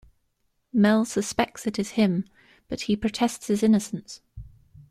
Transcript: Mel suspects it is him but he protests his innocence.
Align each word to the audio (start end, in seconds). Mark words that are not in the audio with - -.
Mel 0.73 1.05
suspects 1.05 1.67
it 1.67 1.77
is 1.77 1.91
him 1.91 2.25
but 2.67 2.81
he 2.81 2.95
protests 2.95 3.45
his 3.45 3.61
innocence. 3.61 4.19